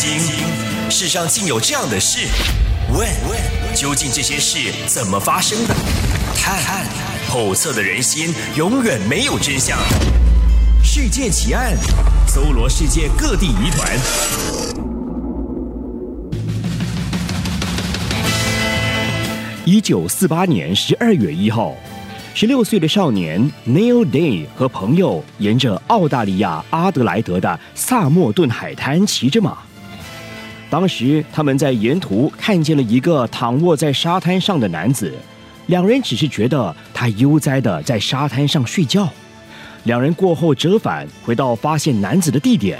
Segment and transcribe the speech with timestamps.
[0.00, 0.18] 惊，
[0.88, 2.26] 世上竟有这样的事？
[2.90, 3.06] 问，
[3.74, 5.74] 究竟这些事怎么发生的？
[6.34, 6.86] 探，
[7.28, 9.78] 后测的人心永远没有真相。
[10.82, 11.76] 世界奇案，
[12.26, 13.98] 搜罗世界各地疑团。
[19.66, 21.74] 一九四八年十二月一号。
[22.32, 29.58] 十六岁的少年 Neil Day 和朋友沿着澳大利亚阿德莱德的萨默顿海滩骑着马。
[30.70, 35.12] 当时他们在沿途看见了一个躺卧在沙滩上的男子，
[35.66, 39.08] 两人只是觉得他悠哉的在沙滩上睡觉。
[39.84, 42.78] 两人过后折返回到发现男子的地点，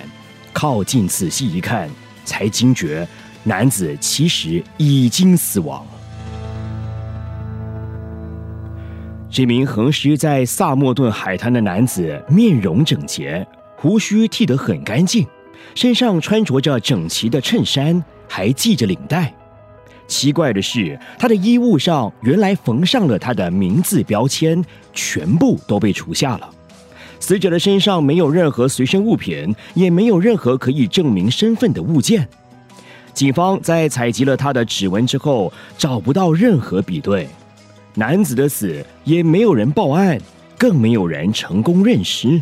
[0.53, 1.91] 靠近仔细一看，
[2.25, 3.07] 才惊觉
[3.43, 5.85] 男子其实已经死亡。
[9.29, 15.27] 这名横尸在萨默顿海滩的男子面容整洁，胡须剃得很干净，
[15.75, 19.33] 身上穿着着整齐的衬衫，还系着领带。
[20.07, 26.51] 奇怪的是，他的衣物上原来缝上了他的名字标签，全部都被除下了。
[27.21, 32.27] 死者的身上没有任何随身物品，也没有任何可以证明身份的物件。
[33.13, 37.29] 警方在采集了他的指纹之后，找不到任何比对。
[37.95, 40.19] 男子的死也没有人报案，
[40.57, 42.41] 更没有人成功认尸。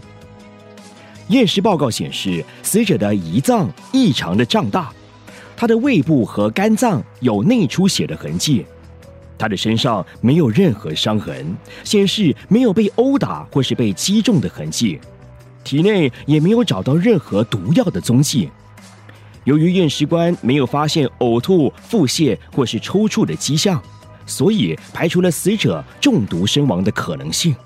[1.29, 4.91] 验尸报告显示，死者的胰脏异常的胀大，
[5.57, 8.65] 他的胃部和肝脏有内出血的痕迹，
[9.37, 14.99] 他的身上没有任何伤痕，显示没有被殴打或是被击中的痕迹，
[15.63, 18.49] 体内也没有找到任何毒药的踪迹。
[19.45, 23.83] 由于验尸官没有发现呕吐、腹泻或是抽搐的迹象。
[24.31, 27.57] 所以排除了死者中毒身亡的可能性。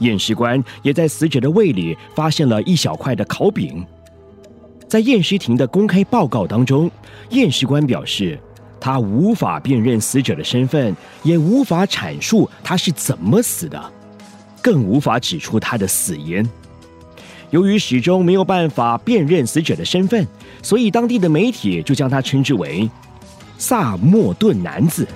[0.00, 3.82] 验尸官也在死者的胃里发现了一小块的烤饼。
[4.88, 6.90] 在验尸庭的公开报告当中，
[7.30, 8.38] 验尸官表示，
[8.80, 13.80] 他无法辨认死者的身份，也无法阐述他是怎么死的，
[14.60, 16.44] 更无法指出他的死因。
[17.50, 20.26] 由于始终没有办法辨认死者的身份，
[20.62, 22.88] 所以当地的媒体就将他称之为
[23.58, 25.06] “萨默顿男子”。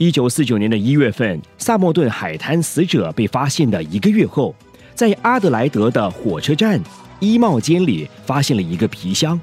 [0.00, 4.54] 一九四九年的一月份，萨默顿海滩死者被发现的一个月后，
[4.94, 6.80] 在阿德莱德的火车站
[7.18, 9.38] 衣帽间里发现了一个皮箱。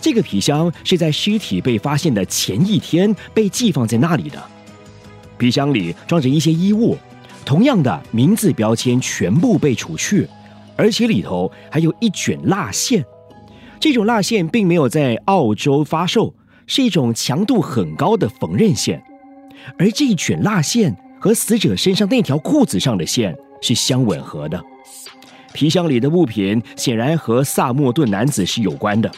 [0.00, 4.42] 这个皮箱是在尸体被发现的前一天被寄放在那里的。
[5.38, 6.98] 皮箱里装着一些衣物，
[7.44, 10.28] 同样的名字标签全部被除去，
[10.74, 13.04] 而且里头还有一卷蜡线。
[13.78, 16.34] 这种蜡线并没有在澳洲发售，
[16.66, 19.00] 是一种强度很高的缝纫线。
[19.78, 24.62] 而这一卷蜡线和死者身上那条裤子上的线是相吻合的。
[25.52, 29.10] 皮箱里的物品显然和萨默顿男子是有关的，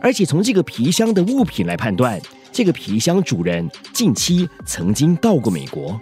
[0.00, 2.20] 而且从这个皮箱的物品来判断，
[2.50, 6.00] 这个皮箱主人近期曾经到过美国。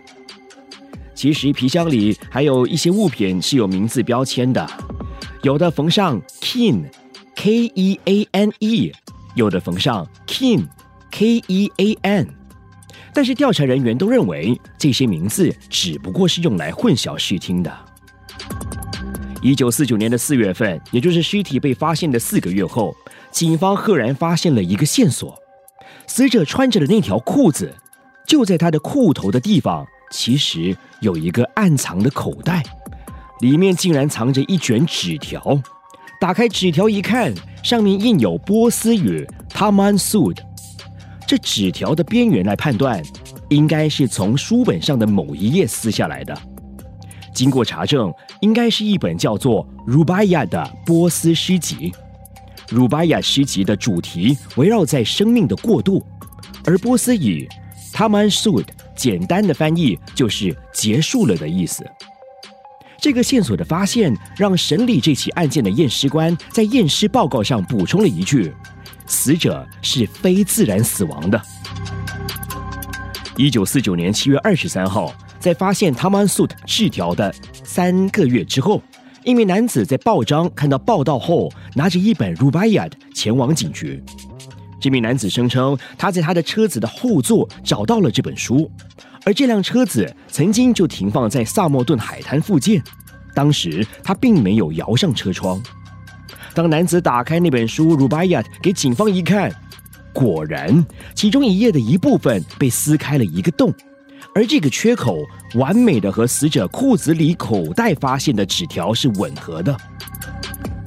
[1.14, 4.66] 其实皮箱里还有一些物品是有名字标签的，
[5.42, 8.92] 有的缝上 Keane，K E A N E，
[9.34, 12.28] 有的缝上 Kim，K E A N。
[13.14, 17.72] 但是调查人员都认为这些名字只不过是用来混淆视听的。
[19.40, 22.94] 一九四九年的四月份，也就是尸体被发现的四个月后，
[23.30, 25.38] 警方赫然发现了一个线索：
[26.06, 27.72] 死者穿着的那条裤子，
[28.26, 32.62] 就在他的裤头的地方，其实有一个暗藏的口袋，
[33.40, 35.60] 里面竟然藏着一卷纸条。
[36.20, 37.32] 打开纸条一看，
[37.62, 40.38] 上面印有波斯语 “Taman Sud”。
[41.26, 43.02] 这纸条的边缘来判断，
[43.48, 46.36] 应该是从书本上的某一页撕下来的。
[47.34, 51.92] 经过查证，应该是一本叫做《鲁巴亚》的波斯诗集。
[52.70, 56.04] 鲁巴亚诗集的主题围绕在生命的过渡，
[56.64, 57.48] 而波斯语
[57.92, 61.84] “Taman Sud” 简单的翻译就是“结束了”的意思。
[63.00, 68.52] 这个线索的发现，让审理这起案件的验尸官在验尸报告上补充了一句。
[69.06, 71.40] 死者是非自然死亡的。
[73.36, 77.34] 一九四九年七月二十三号，在发现 Taman Sud 字条的
[77.64, 78.80] 三个月之后，
[79.24, 84.02] 一名男子在报章看到报道后，拿着一本 Rubaiyat 前往警局。
[84.80, 88.70] 这名男子声称，他在他的车子的后座找到了这本书，
[89.24, 92.82] 而这辆车子曾经就停放在萨默顿海滩附近，
[93.34, 95.60] 当时他并没有摇上车窗。
[96.54, 99.52] 当男子打开那本书《Rubaiyat》给警方一看，
[100.12, 103.74] 果然其中一页的一部分被撕开了一个洞，
[104.34, 105.18] 而这个缺口
[105.56, 109.76] 完美的和死者裤子里口袋发现的纸条是吻合的。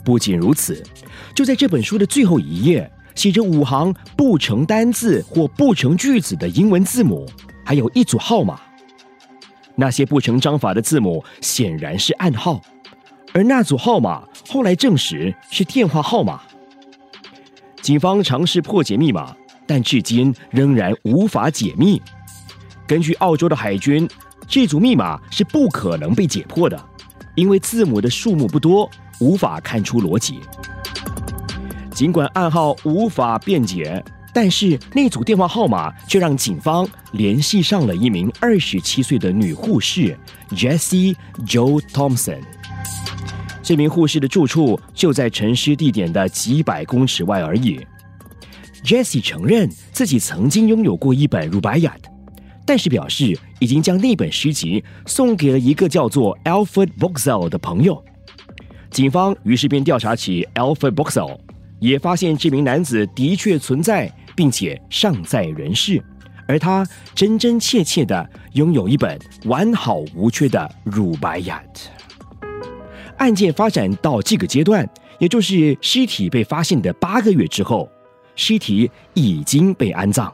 [0.06, 0.82] 不仅如此，
[1.36, 7.28] 就在这本书的最后一页，写着五行不成单字或不成句子的英文字母，
[7.66, 8.58] 还有一组号码。
[9.76, 12.62] 那些不成章法的字母显然是暗号，
[13.34, 16.42] 而那组号码后来证实是电话号码。
[17.82, 19.36] 警方尝试破解密码，
[19.66, 22.02] 但至今仍然无法解密。
[22.88, 24.10] 根据澳洲的海军，
[24.48, 26.80] 这组密码是不可能被解破的，
[27.36, 28.90] 因为字母的数目不多，
[29.20, 30.40] 无法看出逻辑。
[31.92, 34.04] 尽管暗号无法辩解。
[34.34, 40.16] 但是那组电话号码却让警方联系上了一名二十七岁的女护士
[40.52, 41.16] Jessie
[41.48, 42.44] Jo Thompson。
[43.68, 47.86] 这名护士的住处就在沉尸地点的几百公尺外而已。
[48.82, 51.94] Jessie 承认自己曾经拥有过一本《鲁白亚》，
[52.66, 58.02] 但是表示已经将那本诗集送给了一个叫做 Alfred Boxell 的朋友。
[58.90, 61.38] 警方于是便调查起 Alfred Boxell，
[61.82, 64.10] 也发现这名男子的确存在。
[64.34, 66.00] 并且尚在人世，
[66.48, 66.86] 而他
[67.16, 70.60] 真真切切的拥有一本完好无缺的
[70.92, 71.60] 《乳白雅》。
[73.18, 74.88] 案件发展到这个阶段，
[75.20, 77.90] 也就是尸体被发现的八个月之后，
[78.36, 80.32] 尸体已经被安葬。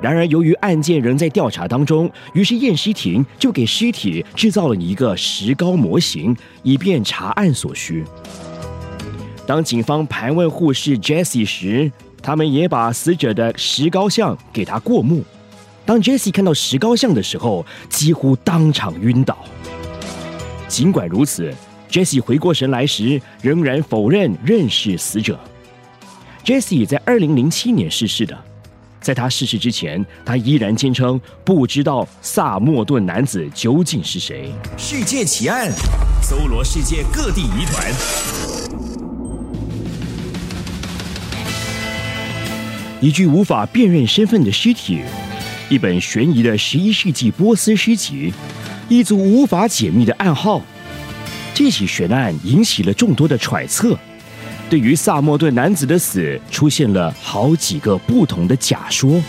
[0.00, 8.04] 然而，由于案件仍在调查当中，于是验尸庭就给尸体制造了一个石膏模型，以便查案所需。
[9.46, 11.90] 当警方盘问护士 Jessie 时，
[12.22, 15.24] 他们也把死者的石膏像给他过目。
[15.84, 19.38] 当 Jessie 看到石膏像的时候，几乎当场晕倒。
[20.68, 21.54] 尽管如此
[21.90, 25.38] ，Jesse 回过神来时，仍然否认认识死者。
[26.44, 28.36] Jesse 在二零零七年逝世的，
[29.00, 34.52] 在他逝世之前，他依然坚称不知道萨默顿男子究竟是谁。
[34.76, 35.70] 世界奇案，
[36.20, 37.92] 搜罗世界各地疑团。
[43.00, 45.02] 一具无法辨认身份的尸体，
[45.68, 48.32] 一本悬疑的十一世纪波斯诗集，
[48.88, 50.62] 一组无法解密的暗号。
[51.54, 53.98] 这起悬案引起了众多的揣测，
[54.68, 59.22] 对于萨默顿男子的死出现了好几个不同的假说。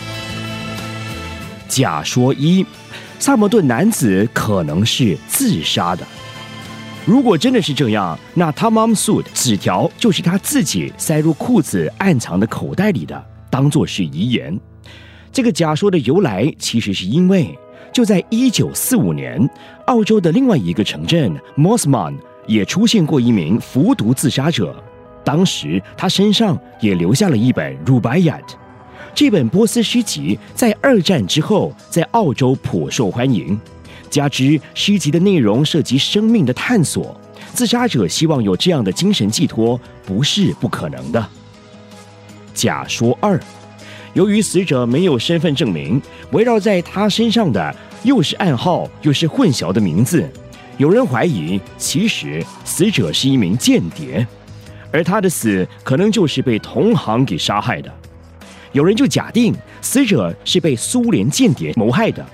[1.67, 2.65] 假说一：
[3.17, 6.05] 萨默顿男子可能是自杀的。
[7.05, 13.25] 如果真的是这样，那 Tamam Sud 纸条就是他自己塞入裤子暗藏的口袋里的。
[13.49, 14.59] 当做是遗言，
[15.31, 17.57] 这个假说的由来其实是因为，
[17.97, 19.49] 就在一九四五年，
[19.87, 22.15] 澳洲的另外一个城镇 Mossman
[22.45, 24.75] 也出现过一名服毒自杀者，
[25.23, 28.41] 当时他身上也留下了一本《Rubaiyat》，
[29.15, 33.59] 这本波斯诗集在二战之后在澳洲颇受欢迎，
[34.11, 37.19] 加之诗集的内容涉及生命的探索，
[37.51, 41.27] 自杀者希望有这样的精神寄托不是不可能的。
[42.53, 43.41] 假说二，
[44.13, 45.99] 由于死者没有身份证明，
[46.31, 50.29] 围绕在他身上的又是暗号又是混淆的名字，
[50.77, 54.25] 有人怀疑其实死者是一名间谍，
[54.91, 57.93] 而他的死可能就是被同行给杀害的。
[58.71, 62.25] 有人就假定死者是被苏联间谍谋害的，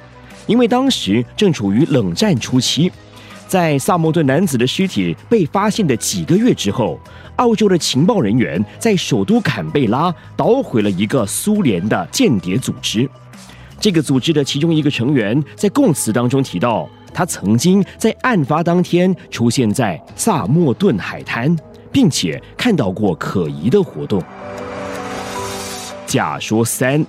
[0.46, 2.92] 因为当时正处于冷战初期，
[3.48, 7.00] 在萨默顿男子的尸体被发现的几个月之后。
[7.38, 13.10] 澳洲的情报人员在首都坎贝拉捣毁了一个苏联的间谍组织。
[13.84, 21.54] 这个组织的其中一个成员在供词当中提到，他曾经在案发当天出现在萨默顿海滩，
[21.92, 24.24] 并且看到过可疑的活动。
[26.08, 27.06] 假说三，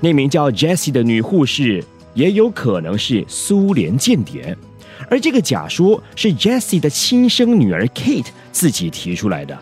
[0.00, 1.84] 那名叫 Jessie 的女护士
[2.14, 4.58] 也有可能是苏联间谍。
[5.08, 9.56] 而这个假说是 Jessie 的亲生女儿 Kate 自己提出来的。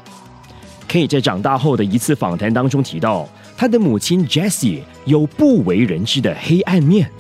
[0.89, 7.11] Kate 在长大后的一次访谈当中提到，他的母亲 Jessie 有不为人知的黑暗面。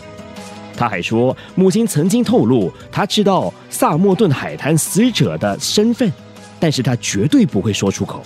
[0.76, 6.12] 他还说，母亲曾经透露，他知道萨默顿海滩死者的身份，
[6.60, 8.22] 但是他绝对不会说出口。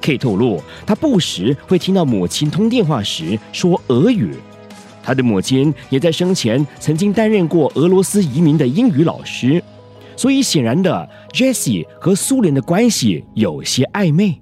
[0.00, 4.34] K 透露，他不时会听到母亲通电话时说俄语。
[5.02, 9.62] 他的母亲也在生前曾经担任过俄罗斯移民的英语老师，
[10.16, 14.40] 所以显然的，Jessie 和苏联的关系有些暧昧。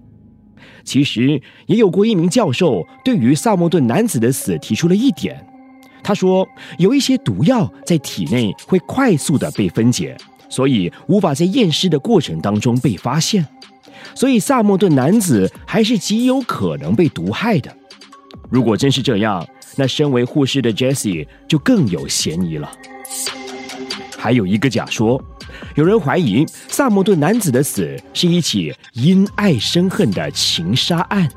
[0.89, 5.39] 其实也有过一名教授对于萨默顿男子的死提出了一点，
[6.03, 10.17] 他说有一些毒药在体内会快速的被分解，
[10.49, 13.47] 所以无法在验尸的过程当中被发现，
[14.15, 17.71] 所以萨默顿男子还是极有可能被毒害的。
[18.49, 22.73] 如果真是这样，那身为护士的 Jessie 就更有嫌疑了。
[24.17, 25.23] 还有一个假说，
[25.75, 31.29] 有人怀疑萨默顿男子的死是一起因爱生恨的情杀案。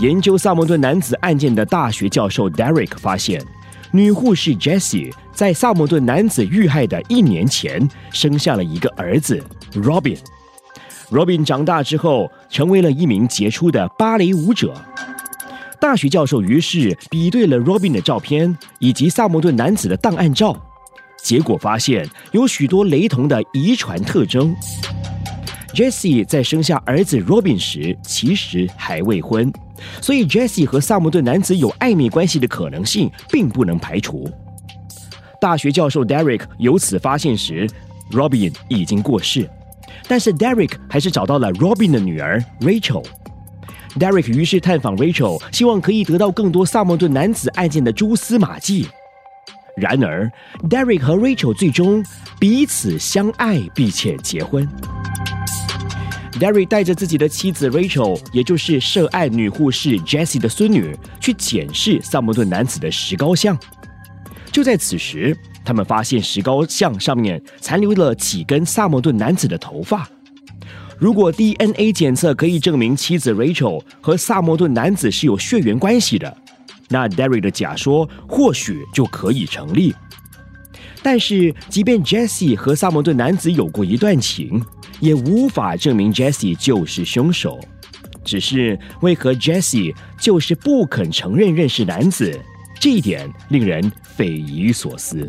[0.00, 3.42] 研究萨默顿男子案件的大学教授 Derek 发现，
[3.92, 9.42] 女护士 Jessie 在萨默顿男子遇害的一年前生下了一个儿子
[9.72, 10.18] Robin。
[11.10, 14.74] Robin 长大之后成为了一名杰出的芭蕾舞者。
[15.78, 20.58] 大学教授于是比对了 Robin 的照片以及萨默顿男子的档案照，
[21.26, 24.54] 结果发现有许多雷同的遗传特征。
[25.74, 29.52] Jessie 在生下儿子 Robin 时其实还未婚，
[30.00, 34.30] 所以 Jessie 和萨默顿男子有暧昧关系的可能性并不能排除。
[35.40, 37.68] 大学教授 Derek 由此发现时
[38.12, 39.50] ，Robin 已经过世。
[40.06, 43.04] 但是 Derek 还是找到了 Robin 的女儿 Rachel。
[43.98, 48.86] Derek 于是探访 Rachel，希望可以得到更多萨默顿男子案件的蛛丝马迹。
[49.76, 50.30] 然而
[50.70, 52.02] ，Derek 和 Rachel 最终
[52.38, 54.66] 彼此相爱，并且结婚。
[56.40, 63.58] Derek 带着自己的妻子 Rachel，也就是涉案女护士 Jessie 的孙女，去检视萨默顿男子的石膏像。
[64.50, 65.36] 就在此时。
[65.62, 70.08] 他们发现石膏像上面残留了几根萨默顿男子的头发。
[70.96, 76.36] 如果 DNA 检测可以证明妻子 Rachel 和萨默顿男子是有血缘关系的，
[76.88, 79.94] 那 Derry 的假说或许就可以成立。
[81.02, 84.60] 但是，即便 Jesse 和萨默顿男子有过一段情，
[84.98, 87.60] 也无法证明 Jesse 就是凶手。
[88.24, 92.36] 只是为何 Jesse 就是不肯承认认识男子？
[92.80, 95.28] 这一点令人匪夷所思。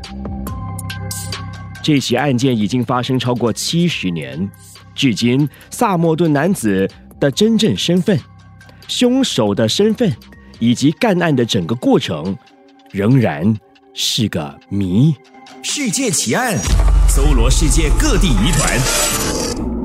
[1.83, 4.49] 这起案件已经发生超过七十年，
[4.95, 8.19] 至今萨默顿男子的真正身份、
[8.87, 10.11] 凶手的身份
[10.59, 12.37] 以及干案的整个过程，
[12.91, 13.55] 仍然
[13.93, 15.13] 是个谜。
[15.63, 16.57] 世界奇案，
[17.07, 19.76] 搜罗世界各地疑团。